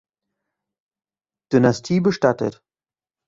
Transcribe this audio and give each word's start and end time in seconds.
Dynastie 1.51 2.01
bestattet. 2.01 2.63